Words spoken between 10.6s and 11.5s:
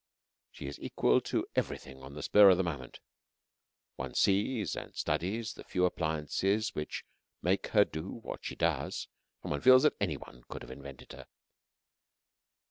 have invented her.